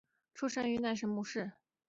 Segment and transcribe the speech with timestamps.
[0.33, 1.51] 出身于神奈川县厚木市。